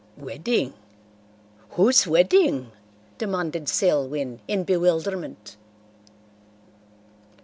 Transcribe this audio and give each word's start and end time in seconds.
"Wedding? 0.17 0.73
Whose 1.77 2.07
wedding?" 2.07 2.71
demanded 3.19 3.69
Selwyn, 3.69 4.39
in 4.47 4.63
bewilderment. 4.63 5.57